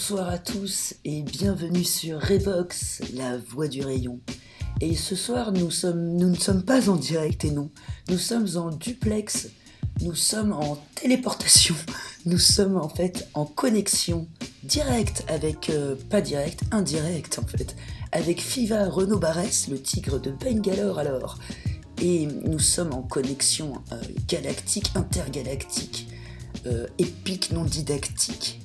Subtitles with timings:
[0.00, 4.18] Bonsoir à tous et bienvenue sur Revox, la voix du rayon.
[4.80, 7.70] Et ce soir, nous, ne sommes pas en direct et non,
[8.08, 9.50] nous sommes en duplex,
[10.00, 11.74] nous sommes en téléportation,
[12.24, 14.26] nous sommes en fait en connexion
[14.62, 17.76] directe avec, euh, pas direct, indirect en fait,
[18.12, 21.38] avec Fiva Renaud Barès, le tigre de Bangalore alors.
[22.00, 26.08] Et nous sommes en connexion euh, galactique, intergalactique,
[26.64, 28.59] euh, épique, non didactique.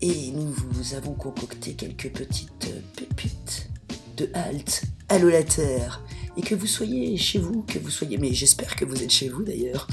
[0.00, 3.68] Et nous vous avons concocté quelques petites pépites
[4.16, 4.84] de halte.
[5.08, 6.02] Allô la Terre
[6.36, 8.18] Et que vous soyez chez vous, que vous soyez...
[8.18, 9.88] Mais j'espère que vous êtes chez vous d'ailleurs.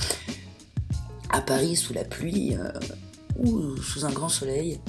[1.29, 2.71] À Paris, sous la pluie, euh,
[3.37, 4.79] ou sous un grand soleil.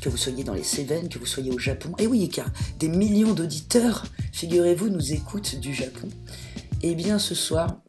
[0.00, 1.92] Que vous soyez dans les Cévennes, que vous soyez au Japon.
[1.98, 6.08] Et oui, car des millions d'auditeurs, figurez-vous, nous écoutent du Japon.
[6.82, 7.80] Et bien ce soir,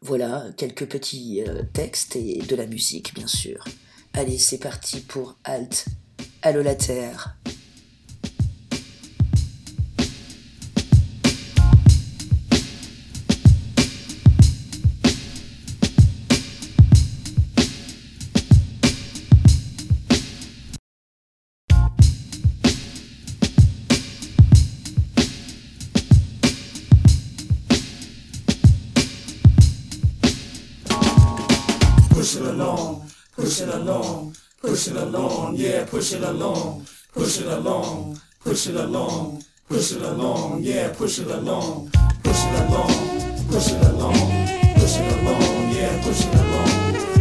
[0.00, 3.64] voilà, quelques petits euh, textes et de la musique, bien sûr.
[4.18, 5.84] Allez, c'est parti pour Alt.
[6.42, 7.38] Allô la Terre.
[33.38, 38.74] Push it along, push it along, yeah, push it along, push it along, push it
[38.74, 41.88] along, push it along, yeah, push it along,
[42.24, 42.90] push it along,
[43.48, 44.18] push it along,
[44.74, 46.66] push it along, yeah, push it along,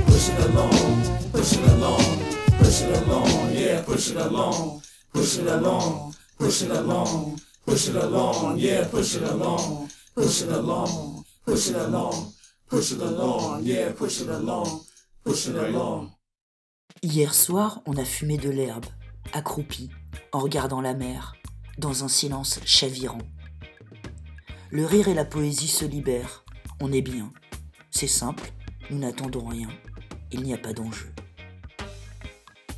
[0.07, 2.01] push it along, push it along,
[2.57, 4.81] push it along, yeah, push it along,
[5.13, 10.49] push it along, push it along, push it along, yeah, push it along, push it
[10.49, 12.33] along, push it along,
[12.71, 14.86] push it along, yeah, push it along.
[17.01, 18.85] Hier soir, on a fumé de l'herbe,
[19.33, 19.89] accroupi,
[20.31, 21.35] en regardant la mer,
[21.77, 23.21] dans un silence chavirant.
[24.69, 26.45] Le rire et la poésie se libèrent,
[26.79, 27.33] on est bien.
[27.91, 28.51] C'est simple,
[28.89, 29.69] nous n'attendons rien,
[30.31, 31.13] il n'y a pas d'enjeu.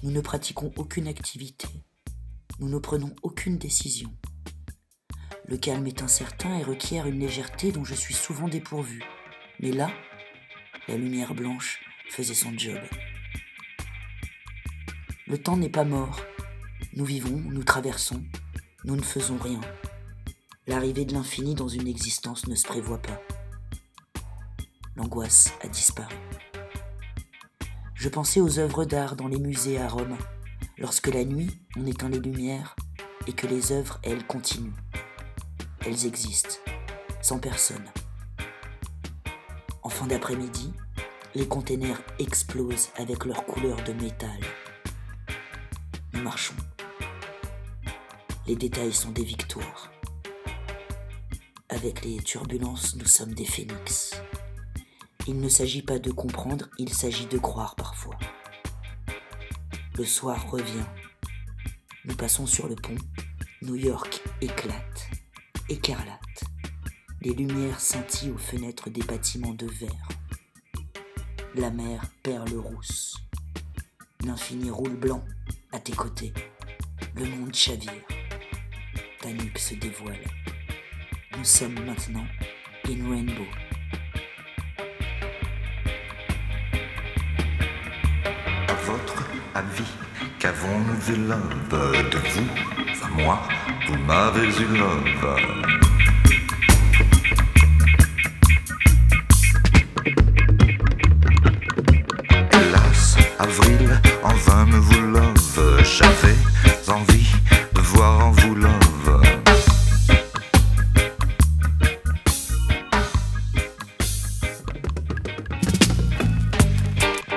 [0.01, 1.67] Nous ne pratiquons aucune activité,
[2.59, 4.11] nous ne prenons aucune décision.
[5.45, 9.03] Le calme est incertain et requiert une légèreté dont je suis souvent dépourvu.
[9.59, 9.91] Mais là,
[10.87, 12.79] la lumière blanche faisait son job.
[15.27, 16.19] Le temps n'est pas mort.
[16.95, 18.23] Nous vivons, nous traversons,
[18.83, 19.61] nous ne faisons rien.
[20.67, 23.21] L'arrivée de l'infini dans une existence ne se prévoit pas.
[24.95, 26.15] L'angoisse a disparu.
[27.93, 30.17] Je pensais aux œuvres d'art dans les musées à Rome,
[30.77, 32.75] lorsque la nuit, on éteint les lumières
[33.27, 34.73] et que les œuvres, elles, continuent.
[35.85, 36.55] Elles existent,
[37.21, 37.85] sans personne.
[39.83, 40.73] En fin d'après-midi,
[41.39, 44.41] les containers explosent avec leurs couleurs de métal.
[46.11, 46.55] Nous marchons.
[48.45, 49.89] Les détails sont des victoires.
[51.69, 54.19] Avec les turbulences, nous sommes des phénix.
[55.27, 58.19] Il ne s'agit pas de comprendre, il s'agit de croire parfois.
[59.95, 60.87] Le soir revient.
[62.03, 62.97] Nous passons sur le pont.
[63.61, 65.09] New York éclate,
[65.69, 66.43] écarlate.
[67.21, 70.09] Les lumières scintillent aux fenêtres des bâtiments de verre.
[71.55, 73.17] La mer perle rousse.
[74.23, 75.23] L'infini roule blanc
[75.71, 76.31] à tes côtés.
[77.15, 77.91] Le monde chavire.
[79.19, 80.23] Ta nuque se dévoile.
[81.37, 82.25] Nous sommes maintenant
[82.87, 83.47] in Rainbow.
[88.67, 89.23] À votre
[89.55, 89.91] avis,
[90.37, 93.03] qu'avons-nous eu love de vous?
[93.03, 93.41] À moi
[93.87, 95.98] Vous m'avez eu love.
[103.39, 105.83] Avril, en vain me vous love.
[105.83, 106.35] J'avais
[106.87, 107.31] envie
[107.73, 109.21] de voir en vous love.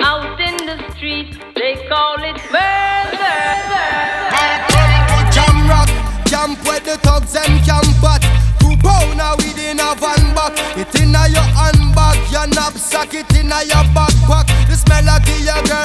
[0.00, 3.20] Out in the street, they call it murder.
[5.30, 5.88] Jam rock,
[6.26, 8.22] camp where the thugs and camp at.
[8.58, 10.52] Two pounder within a van back.
[10.76, 14.46] It inna your handbag, your knapsack, it inna your backpack.
[14.68, 15.22] The smell of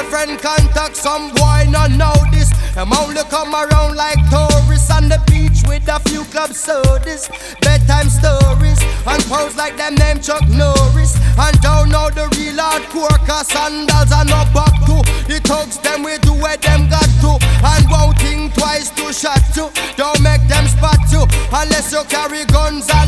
[0.08, 0.96] your girlfriend contact.
[0.96, 2.50] Some boy not know this.
[2.74, 7.30] Them only come around like tourists on the beach with a few club sodas,
[7.62, 11.18] bedtime stories, and pose like them name Chuck Norris.
[11.38, 15.04] And don't know the real hardcore, cause sandals are not back to.
[15.48, 19.72] Thugs them we do where them got to, and won't think twice to shot to.
[19.96, 21.24] Don't make them spot you,
[21.54, 23.07] unless you carry guns a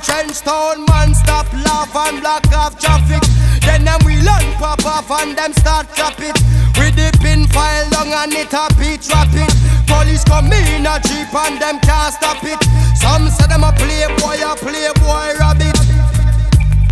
[0.00, 3.22] trench town man stop laugh and block off traffic.
[3.62, 6.36] Then them we learn pop off and them start clap it.
[6.78, 9.50] With the pin file long and it a beat rapid.
[9.86, 12.60] Police come in a jeep and them can't stop it.
[12.96, 15.76] Some say them a playboy, a playboy rabbit.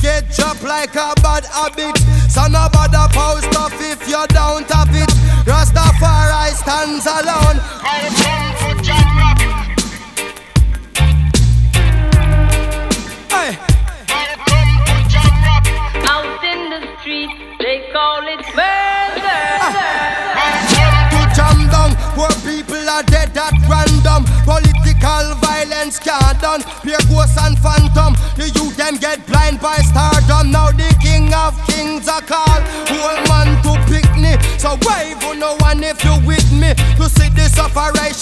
[0.01, 1.97] Get dropped like a bad habit.
[2.29, 5.11] So no bother post off if you don't have it.
[5.49, 8.74] Rastafari stands alone.
[13.45, 13.59] Hey.
[16.09, 17.29] Out in the street,
[17.61, 19.45] they call it murder.
[21.13, 21.93] to jam down.
[22.17, 24.25] Poor people are dead at random.
[24.49, 26.63] Political violence can't done.
[26.81, 28.17] Pure ghosts and phantom.
[28.41, 30.51] The youth them get blind by stardom.
[30.51, 32.65] Now the king of kings are called.
[32.89, 34.41] Whole man to pick me.
[34.57, 36.73] So wave no one if you with me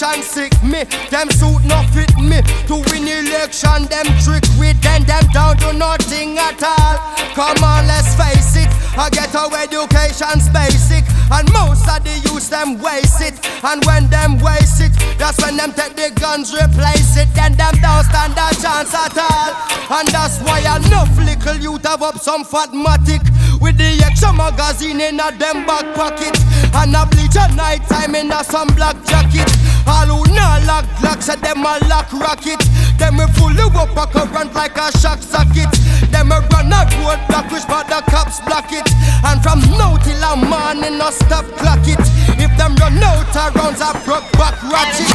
[0.03, 0.83] operation sick me.
[1.09, 2.41] Them suit no fit me.
[2.67, 6.97] To win election them trick with Then them down to nothing at all.
[7.35, 8.69] Come on let's face it.
[8.97, 11.03] I get our education's basic.
[11.31, 13.39] And most of the youth them waste it.
[13.63, 17.29] And when them waste it That's when them take the guns replace it.
[17.33, 19.55] Then them don't stand a chance at all.
[19.97, 23.23] And that's why enough little youth have up some fatmatic.
[23.61, 26.35] With the extra magazine in a them back pocket.
[26.75, 29.49] And a bleach at night time in a some black jacket
[29.87, 32.61] All who not lock glocks at them a lock rocket.
[32.97, 35.71] Them we full up a current like a shock socket.
[36.11, 38.87] Them a run a road block which but the cops block it.
[39.25, 41.99] And from now till a morning no stop clock it.
[42.39, 45.11] If them run out of rounds I broke back ratchet.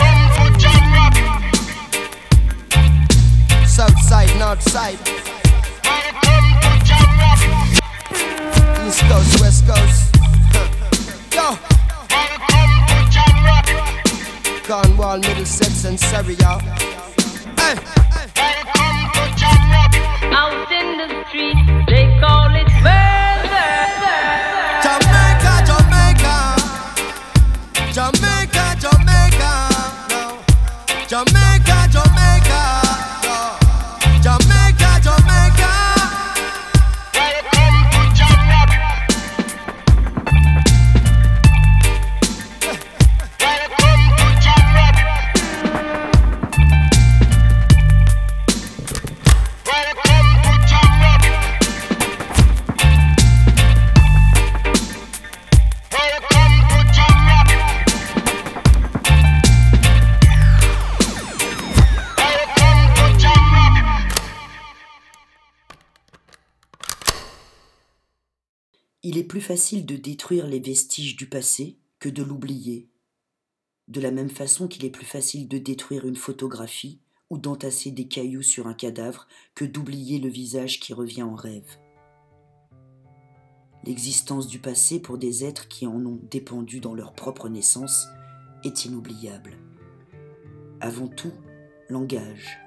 [3.67, 4.99] South side, north side
[8.85, 10.08] East coast, west coast
[14.69, 16.61] Cornwall, Middlesex and Surrey, y'all
[17.57, 17.75] Hey!
[20.31, 21.57] Out in the street,
[69.29, 72.89] plus facile de détruire les vestiges du passé que de l'oublier.
[73.87, 78.09] De la même façon qu'il est plus facile de détruire une photographie ou d'entasser des
[78.09, 81.77] cailloux sur un cadavre que d'oublier le visage qui revient en rêve.
[83.85, 88.07] L'existence du passé pour des êtres qui en ont dépendu dans leur propre naissance
[88.65, 89.53] est inoubliable.
[90.81, 91.33] Avant tout,
[91.89, 92.59] langage.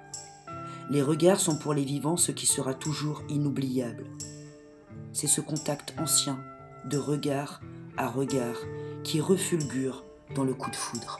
[0.89, 4.05] Les regards sont pour les vivants ce qui sera toujours inoubliable.
[5.13, 6.43] C'est ce contact ancien,
[6.85, 7.61] de regard
[7.97, 8.57] à regard,
[9.03, 10.03] qui refulgure
[10.35, 11.19] dans le coup de foudre.